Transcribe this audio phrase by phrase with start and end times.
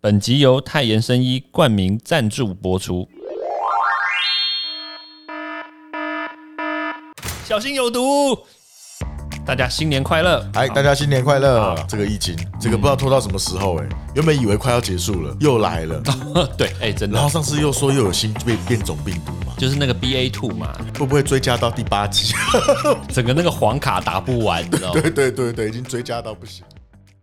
[0.00, 3.08] 本集由泰妍生医冠名赞助播出。
[7.44, 8.38] 小心有毒！
[9.44, 10.48] 大家新年快乐！
[10.54, 11.74] 哎，大家新年快乐！
[11.88, 16.00] 这个疫情，这个不知道拖到什么时候哎，原本以为快要结束了，又来了。
[16.56, 22.32] 对，哎，真的然后上次又说又有新变变种病毒嘛，就是那个 BA two 嘛，会不会追加到第八集？
[23.12, 25.00] 整个那个黄卡打不完，你知道吗？
[25.02, 26.64] 对对对对，已经追加到不行。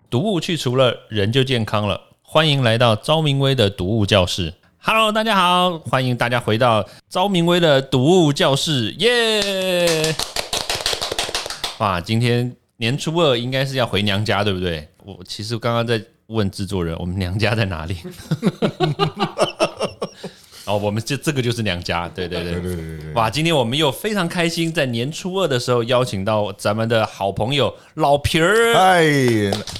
[0.10, 2.02] 毒物去除了，人就健康了。
[2.28, 4.52] 欢迎来到昭明威的读物教室。
[4.79, 10.14] Hello，大家好，欢迎大家回到昭明威的读物教室，耶！
[11.78, 14.86] 哇，今天年初二应该是要回娘家，对不对？
[15.06, 17.96] 我其实刚刚在问制作人，我们娘家在哪里？
[20.65, 28.73] 哦，我们这这个就是娘家，对对对对对对对，哇，今天我们又非常开心，在年初二的时候邀请到咱们的好朋友老皮儿。
[28.73, 29.06] 嗨，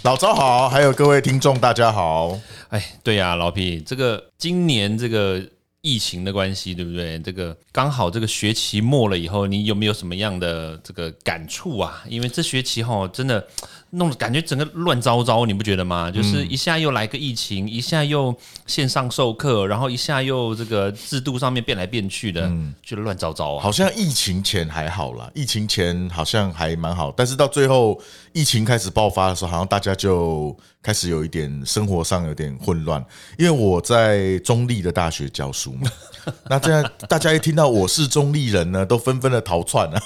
[0.03, 2.40] 老赵好，还有各位听众大家好。
[2.70, 5.41] 哎，对呀、老皮，这个今年这个
[5.81, 7.17] 疫情的关系，对不对？
[7.20, 12.04] 这个刚好这个学期末了以后，你有没有什么样的这个感触啊？
[12.07, 13.43] 因为这学期哈，真的
[13.90, 16.12] 弄得感觉整个乱糟糟，你不觉得吗？
[16.12, 18.35] 就是一下又来个疫情，一下又
[18.66, 22.49] 线上授课，然后一下又这个制度上面变来变去的，
[22.82, 23.62] 觉得乱糟糟啊。
[23.62, 27.99] 好像疫情前还好啦，疫情前好像还蛮好，但是到最后
[28.34, 33.04] 疫情开始爆发的时候，好像大家就开始有一点生活上有点混乱。
[33.38, 35.91] 因为我在中立的大学教书嘛，
[36.50, 40.02] 那这样大家一听到我是中立人呢，都纷纷的逃窜啊，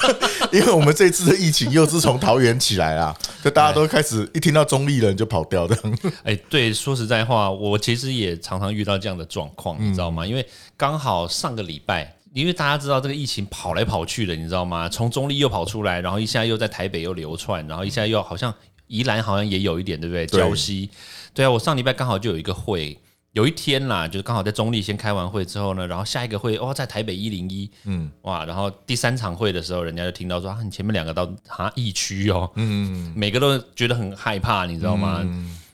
[0.50, 5.76] 因为我们这次的疫情又是从桃园起来啦，就大家都开始一听到中立人就跑掉的。
[6.22, 10.26] 哎，对，说实在话，我其实也常常遇到这样的状况，你知道吗？
[10.26, 10.46] 因为
[10.76, 14.88] 刚好上个礼拜，因为大家知道这个疫情跑来跑去的，你知道吗？
[14.88, 18.54] 从中立又跑出来，然后一下又在台北又流窜，然后一下又好像
[18.86, 20.26] 宜兰好像也有一点，对不对？
[20.26, 20.88] 对礁溪，
[21.34, 22.96] 对啊，我上礼拜刚好就有一个会。
[23.32, 35.22] 有一天啦，就是刚好在中立先开完会之后呢，然后下一个会哦在台北一零一，嗯，哇，然后第三场会的时候，人家就听到说啊，你前面两个到啊疫区哦，嗯，每个都觉得很害怕，你知道吗？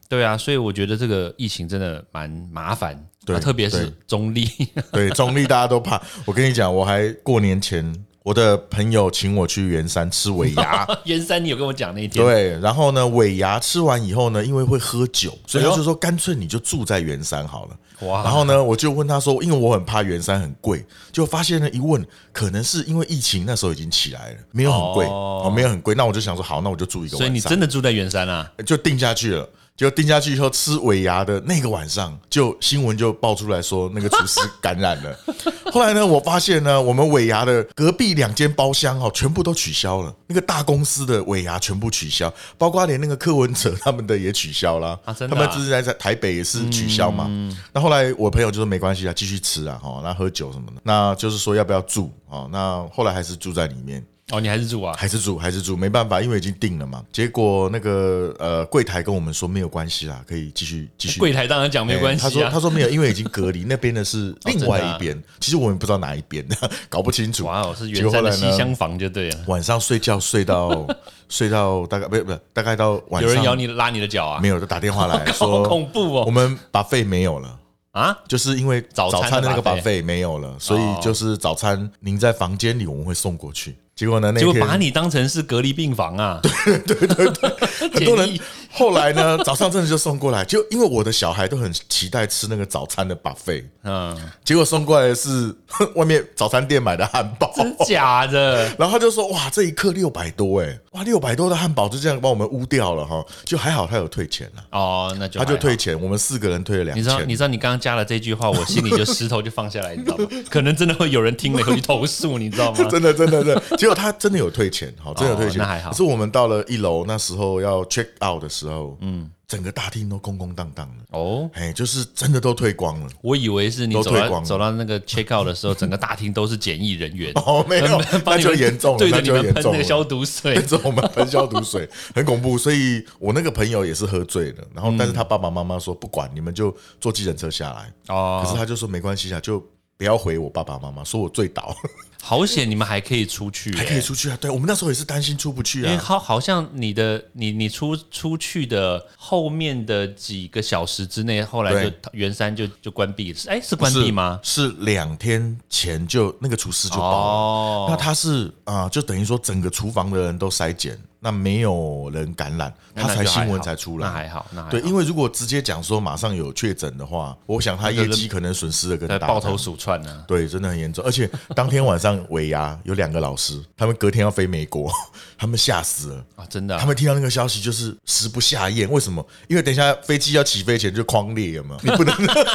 [0.09, 4.49] 对啊，所以我觉得这个疫情真的蛮麻烦，对啊特别是中立，
[4.93, 6.01] 对，中立大家都怕。
[6.25, 10.87] 我跟你讲，我还过年前，我的朋友请我去圆山吃尾牙。
[11.05, 17.77] 圆山你有跟我讲那一天，对，然后呢，尾牙吃完以后呢，因为会喝酒，所以他就说干脆你就住在圆山好了。
[18.01, 25.95] 哇然后呢，我就问他说，因为我很怕圆山很贵，就发现呢，一问可能是因为疫情那时候已经起来了，没有很贵哦哦，没有很贵。
[25.95, 28.51] 那我就想说，好，那我就住一个晚上，所以你真的住在圆山啊？
[28.67, 29.49] 就定下去了。
[29.77, 35.19] 就定下去以后，吃尾牙的那个晚上，就新闻就爆出来说那个厨师感染了。
[35.73, 40.15] 后来呢，我发现呢，我们尾牙的隔壁两间包厢哦，全部都取消了。
[40.29, 44.99] 那个大公司的尾牙全部取消，包括连那个柯文哲他们的也取消了。
[45.05, 47.29] 啊真的啊他们之前在台北也是取消嘛。
[47.73, 52.47] 那后来我朋友就说没关系啊，继续吃啊，哈，那喝酒什么的，那就是说要不要住啊？
[52.53, 54.07] 那后来还是住在里面。
[54.31, 54.95] 哦，你还是住啊？
[54.97, 57.05] 还是住还是住，没办法，因为已经定了嘛。
[57.13, 61.21] 结果那个呃柜台跟我们说没有关系啦，可以继续继续。
[61.21, 62.43] 柜台当然讲没关系他说。
[62.49, 65.23] 他说没有，因为已经隔离，那边的是另外一边。
[65.41, 66.43] 其实我们不知道哪一边，
[66.89, 67.45] 搞不清楚。
[67.45, 69.39] 哇哦，是结圆山的西厢房就对了。
[69.47, 70.87] 晚上睡觉睡到
[71.29, 74.41] 睡到大概不是不是大概到晚上有人咬你拉你的脚啊？
[74.41, 76.25] 没有就打电话来 好说恐怖哦！
[76.27, 77.59] 我们把费没有了。
[77.93, 83.77] 啊，就是因为早餐的那个把费没有了，所哦以就是早餐您在房间里我们会送过去。
[83.95, 86.41] 结果呢，那结果把你当成是隔离病房啊？
[86.43, 88.39] 对对对对 很多人
[88.75, 95.55] 后来呢， 早上真的就送过来，就因为我的小孩都很期待吃那个早餐的 buffet，嗯，结果送过来的是
[95.95, 97.53] 外面早餐店买的汉堡。
[97.55, 98.65] 真假的？
[98.79, 107.37] 然后他就说：“哇，这一克六百多哎，哇，六百多的汉堡就这样把我们污掉了哈。”就还好他有退钱了，哦，那就他就退钱，我们四个人退了两你知道，你。
[107.37, 110.27] 知道，你刚刚加了这句话，我心里就石头就放下来，你知道吗？
[110.51, 112.85] 可能真的会有人听了去投诉，你知道吗？
[112.91, 123.09] 真的，真的，真的，结果他真的有退钱，好，真的有退钱，哦那还好可是我们到了一楼那时候要 check out 的时候，嗯，整个大厅都空空荡荡的，哦，哎，就是真的都退光了。
[123.23, 129.65] 我以为是你走到走到那个 check out 的时候，整个大厅都是检疫人员， 哦，没有， 那就严重了，对着那就你们喷。
[129.65, 132.57] 那个消毒水对， 着我们喷消毒水，很恐怖。
[132.57, 137.93] 所以我那个朋友也是喝醉了，然后但是他爸爸妈妈说不管，你们就坐计程车下来。
[138.09, 138.43] 哦。
[138.45, 139.65] 可是他就说没关系啊，就
[139.97, 141.77] 不要回我爸爸妈妈，说我醉倒，
[142.21, 144.37] 好险你们还可以出去、 还可以出去啊。
[144.41, 146.01] 对我们那时候也是担心出不去啊因为啊。
[146.03, 154.41] 好好像你的你你出出去的后面的几个小时之内，后来就对圆山就就关闭了，是哎是关闭吗？
[154.43, 157.17] 是两天前就那个厨师就爆了。
[157.17, 164.07] 哦，那他是啊、就等于说整个厨房的人都筛检，那没有人感染，他才新闻才出来。
[164.07, 169.19] 那还好，那还好对，因为如果直接讲说马上有确诊的话，我想他业绩可能损失的更大。
[169.19, 170.23] 在抱头鼠窜呢。
[170.29, 171.03] 对，真的很严重。
[171.03, 171.27] 而且
[171.57, 174.93] 当天晚上尾牙有两个老师，他们隔天要飞美国，
[175.39, 176.25] 他们吓死了。
[176.37, 179.27] 啊，真的啊、他们听到那个消息就是食不下咽，为什么？
[179.49, 182.15] 因为等一下飞机要起飞前就框裂了嘛，你不能，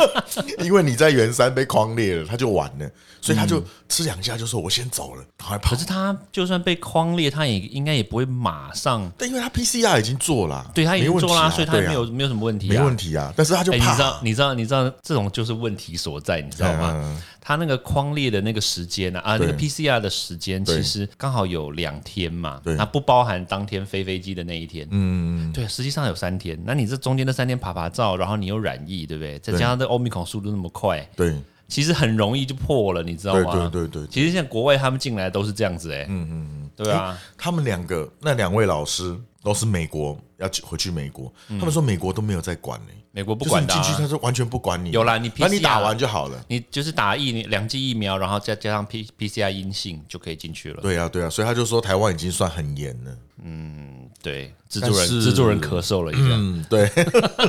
[0.63, 2.87] 因为你在圆山被框裂了，他就完了，
[3.19, 5.75] 所以他就吃两下就说我先走了，赶快跑可。
[5.75, 16.91] 是他就算被框裂，他也应该也不会马上，但因为他 PCR 已经做了啊，对他已经做啦，啊所以他对啊没有没有什么问题啊，没问题啊，但是他就哎，你知道，你知道，你知道，这种就是问题所在，你知道吗？
[16.95, 24.87] 嗯他那个框列的那个时间呢、啊，那个 PCR 的时间其实刚好有两天嘛对，它不包含当天飞飞机的那一天。
[24.91, 26.59] 嗯，对，实际上有三天。
[26.63, 29.39] 那你这中间的三天爬爬照，然后你又染疫，对不对？
[29.39, 31.33] 再加上这欧米孔速度那么快，对。
[31.67, 33.69] 其实很容易就破了，你知道吗？
[33.71, 44.07] 对对对，其实现在国外他们进来都是这样子、哎，嗯嗯嗯，对啊，他们两个那两位老师都是美国要去回去美国，他们说美国都没有在管呢，美国不管的、你进去，他啊。
[44.07, 46.43] 说完全不管你，有啦你那你 PCR 打完就好了。
[46.47, 50.81] 你就是打疫两剂疫苗，然后再加上 P PCR 阴性就可以进去了。
[50.81, 53.17] 对啊，对啊，所以他就说台湾已经算很严了。
[53.43, 56.89] 嗯对，制作人制作人咳嗽了一下，嗯，对。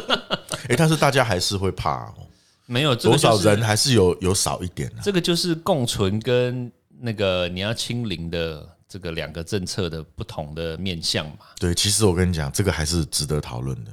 [0.68, 2.26] 哎，但是大家还是会怕哦，
[2.66, 5.02] 没有这个多少人还是有有少一点啊。
[5.02, 11.36] 这个就是共存跟那个你要清零的这个两个政策的不同的面向嘛。
[11.60, 13.92] 对，其实我跟你讲，这个还是值得讨论的。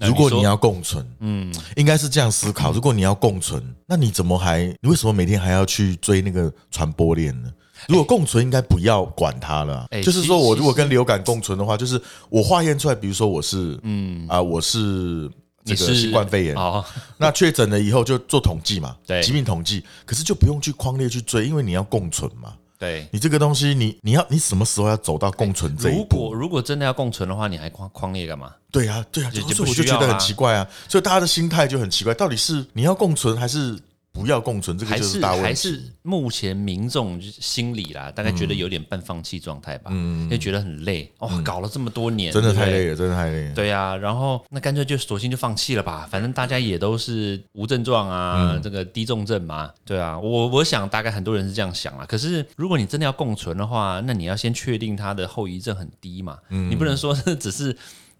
[0.00, 2.72] 如果你要共存，嗯，应该是这样思考。
[2.72, 4.64] 如果你要共存，那你怎么还？
[4.80, 7.50] 你为什么每天还要去追那个传播链呢？
[7.88, 15.30] 如果共存，应该不要管它了就是说我如果跟流感共存的话，就是我化验出来，比如说我是，嗯啊，我是
[15.64, 16.84] 这个新冠肺炎，哦，
[17.16, 22.54] 那确诊了以后就做统计嘛，对疾病统计，可是就不用去框列去追，因为你要共存嘛。
[22.82, 23.06] 对。
[23.12, 26.16] 你这个东西，你你要你什么时候要走到共存这一步？
[26.16, 28.52] 如果如果真的要共存的话，你还框框列干嘛？
[28.72, 33.78] 对啊，对啊，就就是就不我就觉得很啊奇怪啊，所以大家的心态就很奇怪，到底是你要共存还是
[34.12, 34.76] 不要共存？
[34.76, 35.44] 这个还就是大问题。
[35.44, 43.54] 还是目前民众就是心里啦，大概觉得有点半放弃状态吧，嗯，就觉得很累哦，搞了这么多年，真的太累了，真的太累了。
[43.54, 52.04] 对啊、然后那干脆就索性就放弃了吧，反正大家也都是无症状啊，这个低重症嘛，对啊，我我想大概很多人是这样想啊。
[52.06, 57.74] 可是如果你真的要共存的话，那你要先确定它的后遗症很低嘛，你不能说是只是。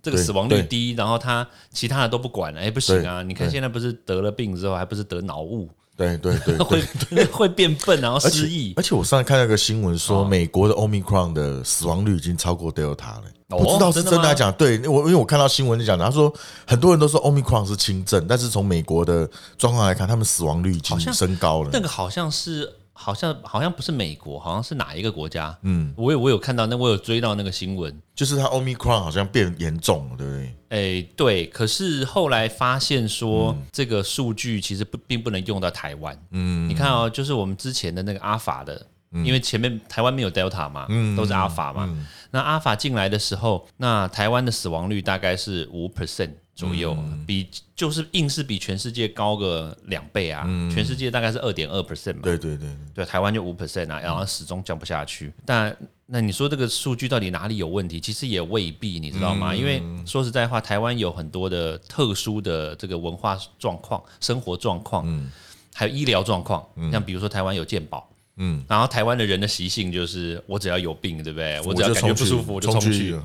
[0.04, 3.22] 这个对死亡率对低，然后他其他的都不管了，哎，不行啊！
[3.22, 5.70] 对你看现在不是得了病之后，还不是得脑雾，
[6.18, 6.56] 对对对
[7.10, 8.72] 对会 会变笨，然后失忆。
[8.76, 13.22] 而且我上次看到一个新闻说，哦美国的 Omicron 的死亡率已经超过 Delta 了。
[13.50, 14.50] 我不知道是真的还是假。
[14.50, 16.32] 对我，因为我看到新闻就讲，他说
[16.66, 19.28] 很多人都说 Omicron 是轻症，但是从美国的
[19.58, 21.68] 状况来看，他们死亡率已经升高了。
[21.70, 22.72] 那个好像是
[23.02, 25.58] 好像好像不是美国，好像是哪一个国家？
[25.62, 28.00] 嗯，我有我有看到，那我有追到那个新闻。
[28.14, 30.54] 就是它 Omicron 好像变严重了，对不对？
[30.68, 36.16] 哎，对，可是后来发现说，这个数据其实不并不能用到台湾。
[36.30, 41.92] 嗯，你看哦，就是我们之前的那个阿法的，因为前面台湾没有 Delta 嘛，都是阿法嘛。
[42.30, 46.96] 那阿法进来的时候，那台湾的死亡率大概是五 percent 左右，
[47.26, 50.44] 比就是硬是比全世界高个两倍啊。
[50.72, 52.20] 全世界大概是二点二 percent 嘛。
[52.22, 55.32] 对对对，对，台湾就五 percent 啊，然后始终降不下去。
[55.46, 55.74] 但
[56.06, 57.98] 那你说这个数据到底哪里有问题？
[57.98, 59.54] 其实也未必，你知道吗？
[59.54, 65.30] 因为说实在话，台湾有很多的特殊的这个文化状况、生活状况，
[65.72, 66.62] 还有医疗状况。
[66.92, 68.06] 像比如说台湾有健保，
[68.36, 71.58] 嗯，然后台湾的人的习性就是我只要有病，对不对？
[71.62, 73.18] 我只要就感觉不舒服我就冲去。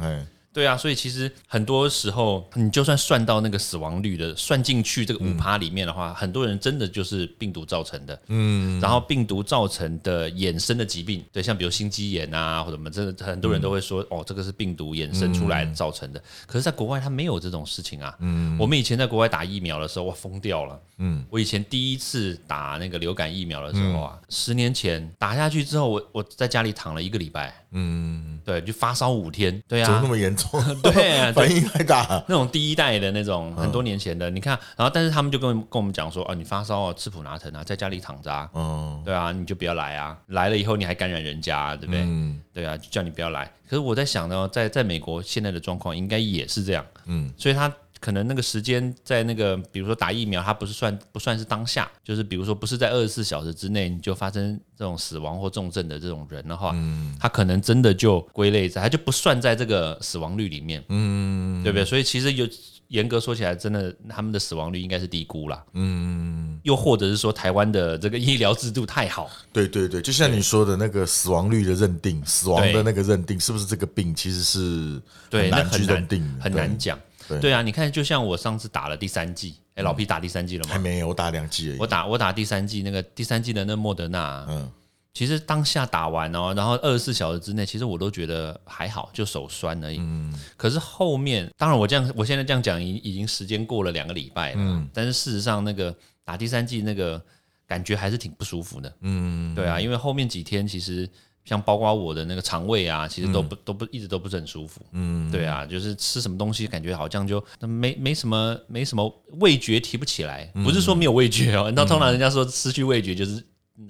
[0.57, 8.19] 哎，对啊，所以其实很多时候，你就算算到那个死亡率的算进去这个五趴里面的话，很多人真的就是病毒造成的。
[8.27, 16.19] 嗯，然后病毒造成的衍生的疾病，对，像比如心肌炎啊，或者什么，真的很多人都会说，哦，这个是病毒衍生出来造成的。
[16.47, 18.15] 可是，在国外它没有这种事情啊。
[18.19, 20.79] 嗯，我们以前在国外打疫苗的时候，哇，疯掉了。
[20.97, 27.53] 嗯，我以前第一次打那个流感疫苗的时候啊，十年前打下去之后，我我在家里躺了一个礼拜。
[27.71, 29.61] 嗯，对，就发烧五天。
[29.67, 30.46] 对啊怎么那，么严重？
[30.83, 32.23] 对啊，对反应太大。
[32.27, 42.01] 那种第一代的那种很多年前的，你看，然后但是他们就跟跟我们讲说，哦，你发烧啊，吃普拿疼啊，在家里躺着啊，哦，对啊，你就不要来啊，来了以后你还感染人家、啊，对不对？
[42.03, 42.39] 嗯。
[42.53, 43.45] 对啊，就叫你不要来。
[43.69, 61.83] 可是我在想呢，在在美国现在的状况应该也是这样，嗯，所以他可能那个时间在那个，比如说打疫苗，它不是算不算是当下，就是比如说不是在二十四小时之内你就发生这种死亡或重症的这种人的话，嗯，他可能真的就归类在，他就不算在这个死亡率里面，嗯，对不对？
[61.83, 62.47] 所以其实有
[62.89, 76.61] 严格说起来，真的他们的死亡率应该是低估啦，嗯，又或者是说台湾的这个医疗制度太好，对对对，就像你说的那个死亡率的认定，死亡的那个认定，是不是这个病其实是对，那很难认定，很对。
[76.61, 76.97] 难讲。
[77.27, 80.72] 对对啊，你看，就像我上次打了第三季，哎，老皮打第三季了吗？
[80.74, 81.77] 还没有，我打两季而已。
[81.77, 84.72] 我打我打第三季，那个第三季的那莫德纳，嗯，
[85.13, 89.98] 其实当下打完哦，然后二十四小时之内，其实我都觉得还好，就手酸而已。
[90.00, 97.22] 嗯可是后面，当然我这样，我现在这样讲，已已经时间过了两个礼拜了，嗯但是事实上那个打第三季那个
[97.65, 98.93] 感觉还是挺不舒服的。
[99.01, 101.10] 嗯，对啊，因为后面几天其实
[101.47, 104.81] 像包括我的那个肠胃啊，其实都不、都不一直都不是很舒服。
[104.91, 111.71] 嗯，对啊，就是吃什么东西感觉好像就没没什么没什么味觉提不起来，不是说没有味觉哦。
[111.75, 113.43] 那、通常人家说失去味觉就是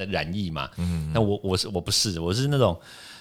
[0.09, 2.79] 染疫嘛，嗯，那我我是我不是，我是那种。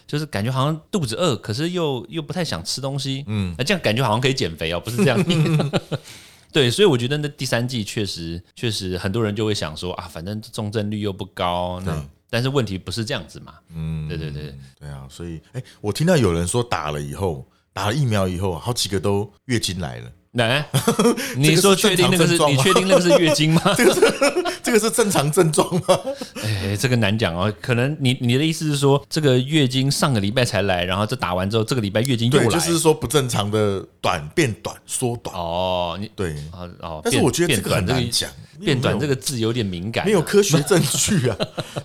[0.09, 5.21] 就是感觉好像肚子饿，可是又又不太想吃东西，嗯，那这样感觉好像可以减肥哦，不是这样。
[6.53, 20.67] 对，所以我觉得那第三季确实确实很多人就会想说啊，反正重症率又不高，那但是问题不是这样子嘛，嗯，对对对，对啊，所以哎，我听到有人说打了以后，打了疫苗以后，好几个都月经来了，来，
[21.37, 23.63] 你说确定那个是你确定那个是月经吗？
[23.77, 24.01] 这个是
[24.63, 25.99] 这个是正常症状吗？
[26.43, 36.35] 哎，这个难讲哦，可能你你的意思是说，这个月经上个礼拜才来，然后这打完之后，这个礼拜月经又对，来，就是说不正常的短变短缩短，哦，你对。
[36.53, 41.37] 哦哦，但是我觉得这个很难讲，变短这个个字有点敏感啊，没有科学证据啊，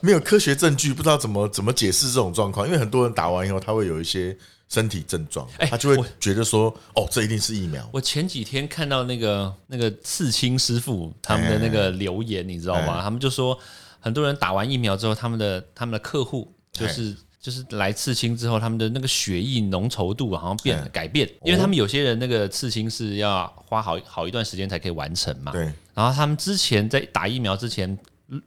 [0.02, 2.66] 没有科学证据，不知道怎么怎么解释这种状况。
[2.68, 4.36] 因为很多人打完以后，他会有一些
[4.72, 7.88] 身体症状，哎他就会觉得说，哦，这一定是疫苗。
[7.92, 13.00] 我前几天看到那个那个刺青师傅他们的那个留言，你知道吗？
[13.00, 13.58] 哎他们就说
[14.00, 17.16] 很多人打完疫苗之后，他们的他们的客户就是。
[17.42, 25.52] 就是来刺青之后，他们的那个血液浓稠度好像变哎改变，因为他们有些人那个刺青是要花好好一段时间才可以完成嘛。
[25.52, 25.64] 对，
[25.96, 27.98] 然后他们之前在打疫苗之前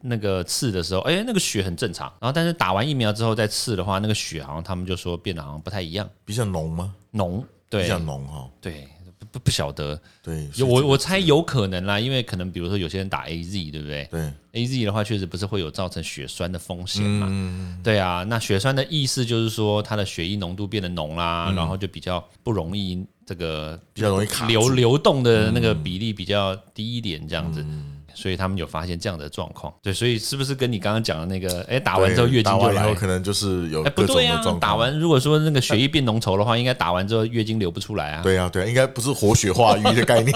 [0.00, 2.12] 那个刺的时候，哎，那个血很正常。
[2.20, 6.94] 然后但是打完疫苗之后再刺的话，那个血好像他们就说变得好像不太一样，比较浓吗？
[7.10, 7.44] 浓。
[7.70, 8.48] 对比对较浓哈。
[8.60, 8.86] 对，
[9.18, 10.00] 不不不晓得。
[10.22, 17.26] 对，我我猜有可能啦，因为可能比如说有些人打 A Z 对不对对？A Z 的话确实不是会有造成血栓的风险嘛？
[17.28, 27.60] 嗯对啊，那血栓的意思就是说它的血液浓度变得浓啦，然后就比较不容易这个比较容易卡流流动的那个比例比较低一点这样子。
[27.62, 34.60] 嗯所以他们有发现这样的状况，对，所以是不是跟你刚刚讲的那个，哎，打完之后月经就来打完可能就是有哎，不对啊的状，况。
[34.60, 40.32] 打完如果说那个血液变浓稠的话，应该打完之后月经流不出来啊，对啊，对啊，应该不是活血化瘀的概念，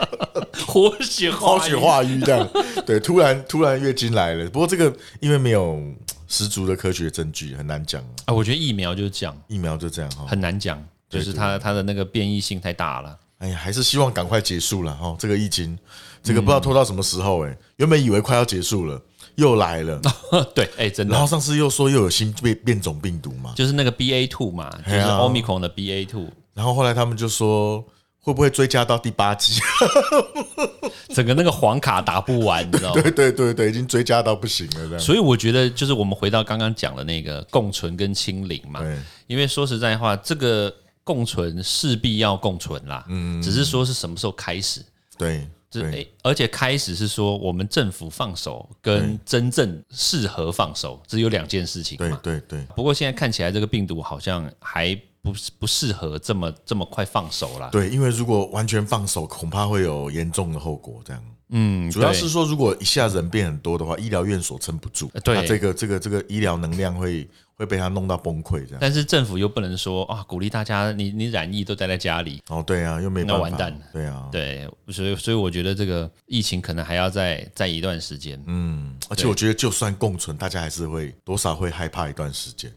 [0.66, 2.48] 活血化活血化瘀这样。
[2.84, 5.80] 对，突然突然月经来了，不过这个因为没有
[6.28, 8.02] 十足的科学证据，很难讲。
[8.24, 9.36] 啊，我觉得疫苗就是这样。
[9.48, 10.26] 疫苗就这样哈。
[10.26, 13.16] 很难讲，就是它它的那个变异性太大了。
[13.38, 15.14] 哎呀，还是希望赶快结束了哈。
[15.18, 15.78] 这个疫情，
[16.22, 17.56] 这个不知道拖到什么时候哎。
[17.76, 19.00] 原本以为快要结束了，
[19.36, 20.00] 又来了，
[20.54, 27.84] 对，哎、真的，然后上次又说又有新变变种病毒嘛，就是那个 B A two 嘛，就是哎呀 Omicron 的 B A two，然后后来他们就说
[28.20, 29.60] 会不会追加到第八季？
[31.12, 33.02] 整个那个黄卡打不完， 你知道吗？
[33.02, 34.98] 对对对对，已经追加到不行了这样。
[35.00, 44.82] 所以我觉得，就是我们回到刚刚讲的那个共存跟清零嘛，对，因为说实在话，这个共存势必要共存啦，嗯，只是说是什么时候开始。
[45.18, 52.20] 对就是对而且开始是说我们政府放手跟真正适合放手，只有两件事情对嘛。
[52.22, 57.70] 对对，不过现在看起来这个病毒好像还不不适合这么这么快放手啦。
[57.72, 61.00] 对，因为如果完全放手，恐怕会有严重的后果。
[61.06, 67.26] 这样，嗯，主要是说，如果一下人变很多的话，医疗院所撑不住，对这个这个这个医疗能量会
[67.62, 68.78] 会被他弄到崩溃这样。
[68.80, 78.42] 但是政府又不能说啊，鼓励大家你你染疫都待在家里，哦，对啊，又没办法，那完蛋了对啊，对，所以所以我觉得这个疫情可能还要再再一段时间。
[78.46, 82.72] 嗯，而且我觉得就算共存，大家还是会多少会害怕一段时间。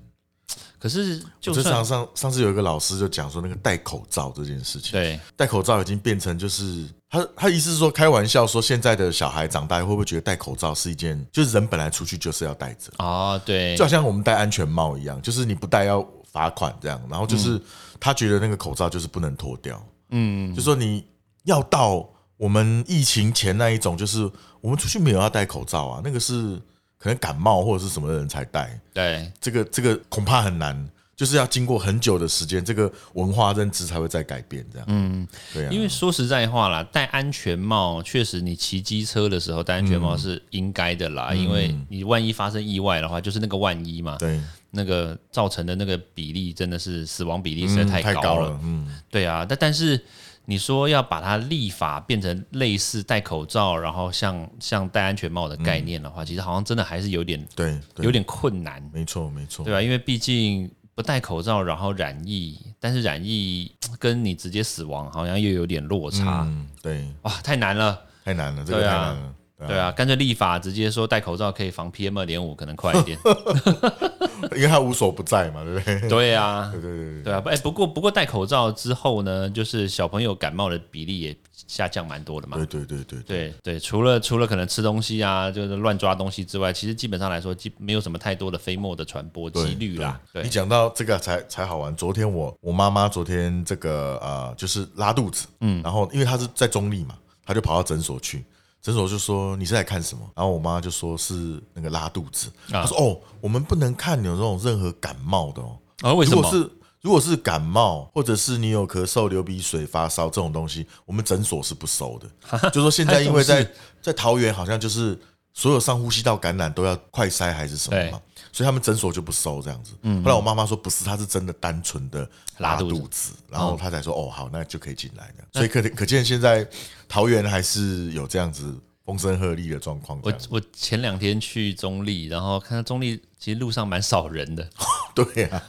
[0.85, 17.59] 可是就我就上上上次有一个老师就讲说，那个戴口罩这件事情，对戴口罩已经变成就是他他意思是说开玩笑说，现在的小孩长大会不会觉得戴口罩是一件，就是人本来出去就是要戴着，啊，对就好像我们戴安全帽一样，就是你不戴要罚款这样，然后就是
[17.99, 21.03] 他觉得那个口罩就是不能脱掉，嗯，就说你
[21.45, 26.61] 要到我们疫情前那一种，就是我们出去没有要戴口罩啊，那个是
[27.05, 29.31] 可能感冒或者是什么的人才戴，对。
[29.39, 30.75] 这个这个恐怕很难，
[31.15, 34.87] 就是要经过很久的时间，这个文化认知才会再改变这样。
[34.89, 44.41] 嗯，对啊，因为说实在话啦，戴安全帽确实，你骑机车的时候戴安全帽是应该的啦，因为你万一发生意外的话，就是那个万一嘛，对。
[44.71, 48.15] 那个造成的那个比例真的是死亡比例实在嗯太高了。
[48.15, 50.03] 太高了，嗯，对啊，但但是
[50.45, 58.05] 你说要把它立法变成类似戴口罩，然后像像戴安全帽的概念的话，其实好像真的还是有点对，对。
[58.05, 59.65] 有点困难，没错没错。
[59.65, 59.81] 对，吧？
[59.81, 67.99] 因为毕竟不戴口罩，然后染疫，但是染疫跟你直接死亡好像又有点落差，嗯，对，哇，太难了。
[68.23, 69.33] 太难了，这个太难了。
[69.57, 73.17] 对啊，干脆立法直接说戴口罩可以防 PM 二点五，可能快一点。
[74.55, 76.09] 因为他无所不在嘛，对不对？
[76.09, 81.35] 对啊，对对对对，啊，哎，不过不过戴口罩之后呢，就是小朋友感冒的比例也
[81.67, 82.57] 下降蛮多的嘛。
[82.57, 90.19] 对对对对对，对对，除了除了可能吃东西啊，就是乱抓东西之外，其实基本上来说，基没有什么太多的飞沫的传播对几率啦。
[90.33, 91.95] 对你，讲到这个才才好玩。
[91.95, 98.45] 昨天我我妈妈昨天这个呃，就是拉肚子，嗯，然后因为她是在中立嘛，她就跑到诊所去，
[98.85, 100.23] 诊所就说你是来看什么？
[100.35, 106.43] 然后我妈就说是那个拉肚子，啊她说哦，我们不能看有这种任何感冒的哦，啊，为什么？
[106.43, 112.69] 如果是如果是感冒，或者是你有咳嗽、流鼻水、发烧这种东西，我们诊所是不收的。
[112.69, 113.67] 就说现在因为在
[114.03, 115.19] 在桃园，好像就是
[115.55, 118.21] 所有上呼吸道感染都要快筛还是什么嘛，
[118.55, 119.91] 所以他们诊所就不收这样子。
[120.23, 122.25] 后来我妈妈说不是，她是真的单纯的
[122.59, 125.43] 拉拉肚子然后她才说哦好，那就可以进来的。
[125.51, 126.65] 所以可可见现在
[127.09, 130.17] 桃园还是有这样子风声鹤唳的状况。
[130.23, 134.65] 我我前两天去中立，然后看到中立其实路上蛮少人的，
[135.13, 135.61] 对呀，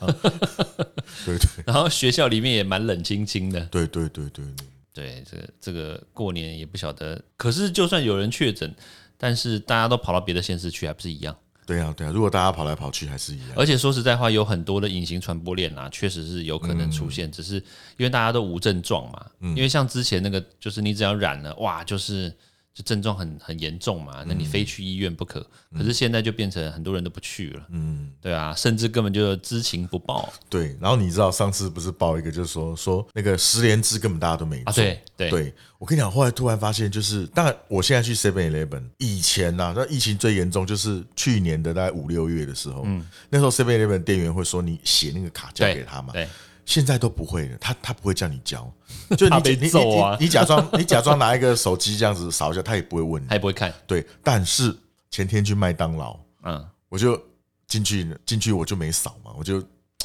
[1.24, 3.60] 对对然后学校里面也蛮冷清清的。
[3.66, 4.66] 对对对对对。
[4.94, 8.72] 对，这个这个过年也不晓得，可是就算有人确诊，
[9.18, 11.36] 但是大家都跑到别的县市去，还不是一样？
[11.66, 13.48] 对啊，对啊，如果大家跑来跑去还是一样。
[13.56, 19.26] 而且说实在话，有很多的隐形传播链啊，确实是有可能出现，只是因为大家都无症状嘛。
[19.40, 22.32] 因为像之前那个，就是你只要染了，哇，就是
[22.76, 25.40] 就症状很很严重嘛，那你非去医院不可。
[25.74, 30.30] 可是现在就变成很多人都不去了，嗯，对啊，甚至根本就知情不报。
[30.50, 34.84] 对，然后你知道上次不是报一个，就是说说那个十连制根本大家都没啊，做。
[34.84, 35.30] 对对。
[35.30, 43.06] 对，我跟你讲，后来突然发现，就是当然我现在去 Seven Eleven，以前呐、那疫情最严重就是去年的大概五六月的时候，嗯。
[43.30, 46.28] 那时候 Seven Eleven 店员会说你写那个卡交对给他嘛，对，
[46.66, 48.70] 现在都不会了，他他不会叫你交，
[49.16, 50.16] 就你你你啊。
[50.18, 53.26] 你你假装你假装拿一个手机这样子扫一下，他也不会问你。
[53.28, 53.34] 他。
[53.34, 54.76] 也不会看，对，但是
[55.10, 57.18] 前天去麦当劳，嗯，我就
[57.66, 59.60] 进去进去我就没扫嘛，我就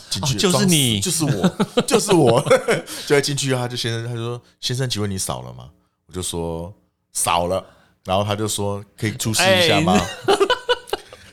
[0.09, 0.99] 进去、哦就是你。
[1.01, 1.49] 就是我，
[1.87, 2.39] 就是我，
[3.05, 5.69] 就在进去，他就先生他就说先生，请问你扫了吗？
[6.05, 6.73] 我就说
[7.11, 7.65] 扫了，
[8.05, 9.99] 然后他就说可以出示一下吗？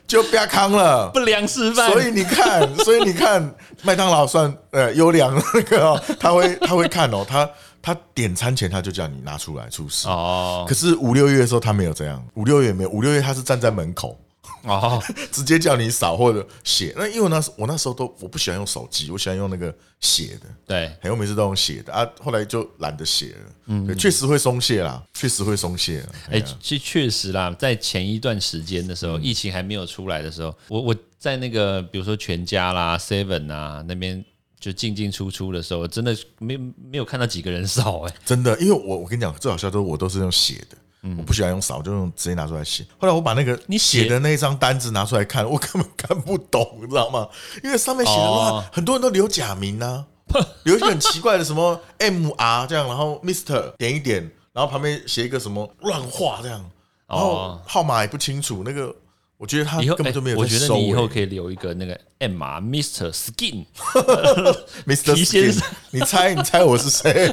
[0.09, 1.09] 就不要康了。
[1.11, 1.93] 不良示范。
[1.93, 7.49] 所以你看， 所以你看，麦当劳算呃优良那个、哦，他会他会看哦，他
[7.81, 10.09] 他点餐前他就叫你拿出来出示。
[10.09, 14.19] 哦可是五六月的时候他没有这样，五六月没有，五六月他是站在门口，
[14.63, 16.93] 哦， 直接叫你扫或者写。
[16.97, 22.09] 那因为我那时我那时候都我不喜欢用手机，我喜欢用那个写的，对，还有每次都用写的啊。
[22.21, 26.13] 后来就懒得写了，嗯，确实会松懈啦，确实会松懈了。
[26.31, 34.25] 哎其，，确确实啦，在前一段时间的时嗯候，疫情还没有出来的时候，我我在那个比如说全家啦、Seven 啊那边
[34.61, 40.77] 就进进出出的时候，真的没没有看到几个人扫哎、真的，因为我我跟你讲，最好笑都是我都是用写的。
[41.17, 42.85] 我不喜欢用扫，就用直接拿出来写。
[42.99, 47.29] 后来我把那个你写写的那一张单子拿出来看，我根本看不懂，你知道吗？
[47.63, 50.05] 因为上面写的话，哦很多人都留假名啊，
[50.65, 56.65] 留一些很奇怪的什么 M R 这样，然后 Mister 点一点，然后旁边写一个什么乱画这样，
[57.07, 58.63] 然后哦号码也不清楚。
[58.65, 58.95] 那个
[59.39, 63.13] 我觉得他以后根本就没有哎我觉得你以后可以留一个那个 M 啊，Mr.
[63.13, 65.15] Skin，Mr.
[65.15, 67.33] 皮先 Skin，生你猜你猜我是谁？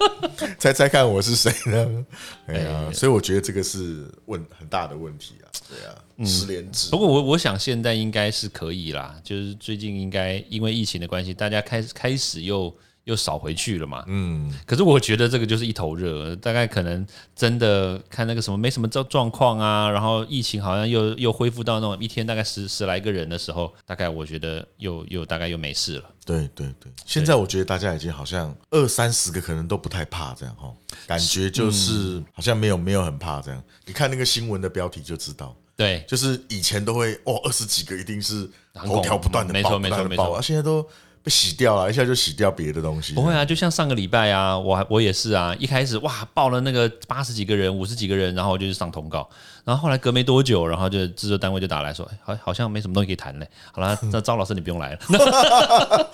[0.58, 2.04] 猜猜看我是谁呢？
[2.46, 12.72] 哎呀，所以我觉得这个是问很大的问题啊，对啊，十连制不过我我想现在应该是可以啦，就是最近应该因为疫情的关系，大家开始开始又
[13.06, 14.04] 又少回去了嘛。
[14.06, 26.04] 嗯，可是我觉得这个就是一头热，大概可能真的看那个什么没什么状状况啊，然后疫情好像又又恢复到那种一天大概十十来个人的时候，大概我觉得又又大概又没事了。
[26.24, 30.72] 对对对，现在我觉得大家已经好像二三十个可能都不太怕这样哈，
[31.06, 33.62] 感觉就是好像没有没有很怕这样。
[33.84, 40.84] 你看那个新闻的标题就知道，对，就是以前都会哦二十几个一定是头条不断的没错，没错没错现在都
[41.26, 43.12] 被洗掉了，一下就洗掉别的东西。
[43.12, 49.28] 不会啊，就像上个礼拜啊，我还我也是啊，一开始哇报了那个八十几个人、五十几个人，然后我就去上通告，
[49.64, 53.48] 然后后来隔没多久，然后就制作单位就打来说，哎好好像没什么东西可以谈嘞。
[53.72, 56.10] 好了， 那赵老师你不用来了。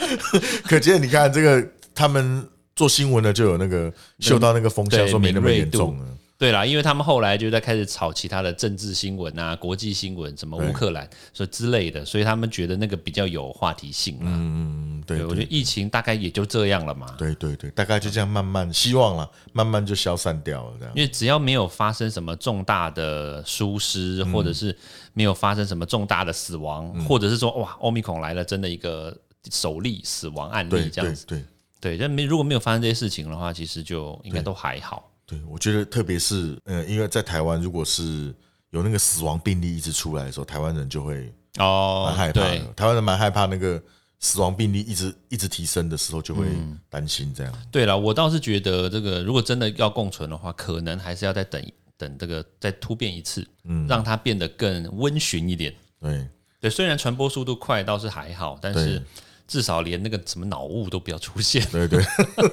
[0.65, 1.63] 可见你看这个
[1.95, 6.07] 他们做新闻的就有那个嗅到那个风向， 说没那么严重了。
[6.43, 14.23] 对啦，因为他们后来就在开始炒其他的政治新闻啊、国际新闻，什么乌克兰所以之类的，所以他们觉得那个比较有话题性嘛。
[14.25, 17.15] 嗯，对对，我觉得疫情大概也就这样了嘛。
[17.17, 20.93] 对对对，大概就这样慢慢，希望了，慢慢就消散掉了这样。
[20.97, 24.77] 因为只要没有发生什么重大的疏失，或者是
[25.13, 29.17] 没有发生什么重大的死亡，或者是说哇，欧米孔来了，真的一个
[29.53, 31.25] 首例死亡案例这样子。
[31.25, 35.09] 对对对，但没如果没有发生这些事情的话，其实就应该都还好。
[35.33, 38.35] 对，我觉得特别是呃，因为在台湾，如果是
[38.69, 42.49] 有那个死亡病例一直出来的时候，台湾人就会哦蛮哦害怕的。
[42.51, 43.83] 对，台湾人蛮害怕那个
[44.21, 47.53] 死亡病例一直一直提升的时候，就会嗯担心这样。
[47.71, 51.65] 对了，我倒是觉得这个如果真的要共存的话，可能还是要再等
[51.97, 55.75] 等这个再突变一次，嗯，让它变得更温驯一点。
[55.99, 56.29] 对
[56.61, 59.03] 对，虽然传播速度快倒是还好，但是
[59.49, 61.65] 至少连那个什么脑雾都不要出现。
[61.71, 62.05] 对对，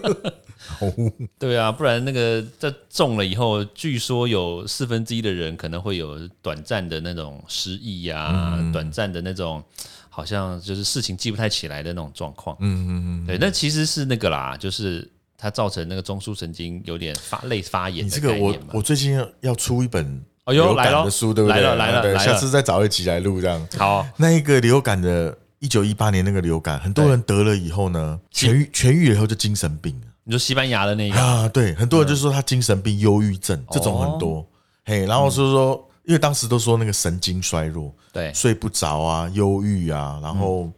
[1.40, 9.64] 对啊，不然那个在中了以后，据说有四分之一的人可能会有短暂的那种失忆呀、嗯短暂的那种
[10.10, 12.56] 好像就是事情记不太起来的那种状况。
[12.60, 18.56] 嗯嗯嗯，对，那其实是那个啦，就是它造成那个中枢神经有点发类发炎的你这个我。
[18.74, 21.62] 我最近要要出一本哦呦流感的书，对不对？
[21.62, 23.66] 来了来了对，下次再找一集来录这样。
[23.78, 34.48] 好，那一个流感的，一九一八年那个流感，很多人得了以后呢，痊愈痊愈了以后就精神病了你说西班牙的那个，啊，对，很多人就说他精神病、忧郁症这种很多，
[34.86, 40.72] 嘿，然后就是说，因为当时都说那个神经衰弱，对，睡不着啊，忧郁啊，然后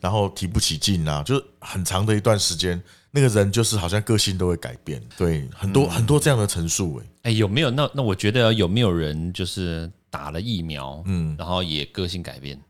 [0.00, 7.70] 然后提不起劲啊，就是很长的一段时间，那个人就是好像个性都会改变，对，很多很多这样的陈述，哎，哎，有没有？
[7.70, 12.60] 那那我觉得有没有人就是打了疫苗，嗯，然后也个性改变？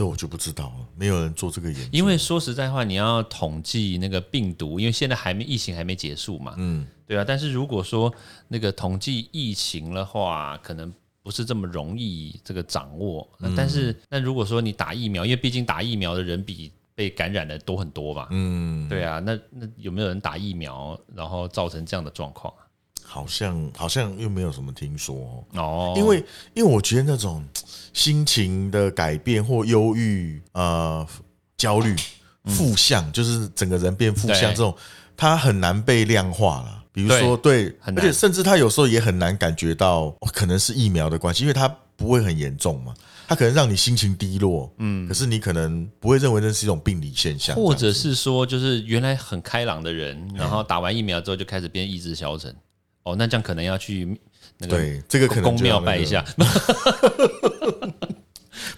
[0.00, 7.22] 这我就不知道了，没有人做这个研究，因为说实在话，你要统计那个病毒，因为现在还没疫情还没结束嘛，嗯，对啊。
[7.22, 8.10] 但是如果说
[8.48, 10.90] 那个统计疫情的话，可能
[11.22, 13.30] 不是这么容易这个掌握。
[13.38, 19.18] 那但是那如果说你打疫苗，因为毕竟打疫苗的人比被感染的多很多嘛，嗯，对啊。
[19.18, 22.64] 那那有没有人打疫苗，然后造成这样的状况啊？
[23.10, 25.44] 好像好像又没有什么听说。
[25.54, 25.60] 哦。
[25.60, 27.44] 哦，因为因为我觉得那种
[27.92, 31.04] 心情的改变或忧郁、呃
[31.56, 31.96] 焦虑、
[32.44, 34.50] 负向，就是整个人变负向对。
[34.50, 34.74] 这种，
[35.16, 36.84] 它很难被量化了。
[36.92, 38.04] 比如说，对，很难。
[38.04, 42.92] 而且甚至他有时候也很难感觉到，哦可能是疫苗的关系，因为它不会很严重嘛，
[43.28, 48.00] 它可能让你心情低落，嗯，可是你可能不会认为那是一种病理现象，或者这样子。
[48.00, 52.52] 是说，就是原来很开朗的人，然后打完疫苗之后就开始变意志消沉。
[53.10, 54.18] 哦，那这样可能要去
[54.58, 56.24] 那个对这个可能公庙拜一下。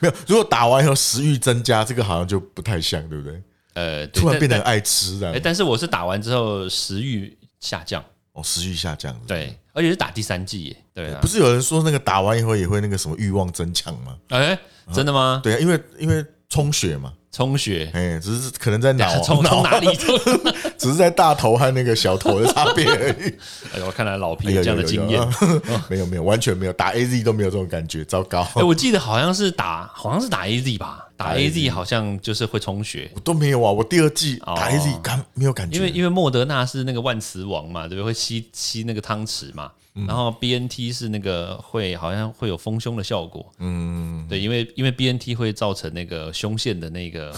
[0.01, 0.14] 没有。
[0.27, 3.42] 如果打完以后食欲增加，这个好像就不太像，对不对？
[3.75, 14.16] 呃，突然变得爱吃这但哎，样，但是我是打完之后食欲下降，哦，食欲下降，对，而且是打第三剂耶，对啊不，是有人说那个打完以后也会那个什么欲望增强吗？
[14.29, 14.59] 哎，
[14.92, 15.40] 真的吗？
[15.42, 20.18] 对啊，因为因为充血嘛，充血，哎，只是可能在 脑从哪里充？
[20.83, 23.35] 只是在大头和那个小头的差别而已。
[23.75, 25.21] 哎呦，看来老皮哎有这样的经验。
[25.88, 33.11] 没有没有，完全没有，打 AZ 都没有这种感觉，糟糕，哎，我记得好像是打，好像是打 AZ 吧，打打 AZ 好像就是会充血。
[33.14, 38.05] 我都没有啊，我第二季打哦 AZ 感没有感觉，因为因为莫德纳是那个万磁王嘛，对不对？
[38.05, 47.33] 会吸吸那个汤匙嘛，嗯然后 BNT 是那个会好像会有丰胸的效果，嗯，对，因为因为 BNT 会造成那个胸腺的那个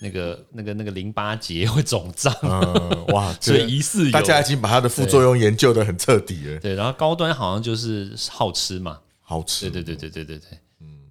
[0.00, 10.58] 那个那个那个淋巴结会肿胀，嗯 哇，所这以疑似大家已经把它的副作用研究的很彻底了，对，然后高端好像就是好吃嘛，好吃，对对对对对对对。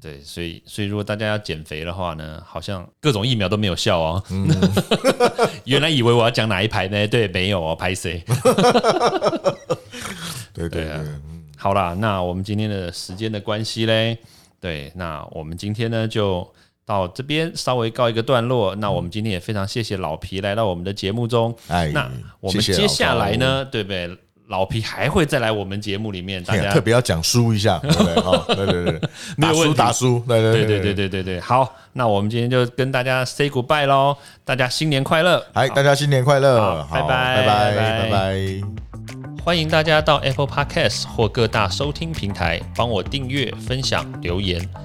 [0.01, 4.23] 对，所以所以如果大家要减肥的话呢，好像各种疫苗都没有效哦。
[4.29, 4.47] 嗯
[5.65, 7.07] 原来以为我要讲哪一排呢？
[7.07, 8.23] 对，没有哦，排谁？
[10.53, 14.15] 对对对啊对，嗯好啦，那我们今天的时间的关系嘞，
[14.61, 16.47] 对，那我们今天呢就
[16.85, 18.75] 到这边稍微告一个段落。
[18.75, 21.55] 那我们今天也非常谢谢老皮来到我们的节目中。
[21.67, 24.17] 哎，那我们接下来呢，对不对？
[24.47, 29.01] 老皮还会再来我们节目里面，大家特别要讲书一下， 对对对，
[29.41, 31.39] 打书打书，对对对对对对对。
[31.39, 35.43] 好，那我们今天就跟大家 say goodbye 喽，大家新年快乐！
[35.53, 38.61] 哎，大家新年快乐，拜拜拜拜拜拜。
[39.43, 44.84] 欢迎大家到 Apple Podcast 或各大收听平台帮我订阅、分享、留言。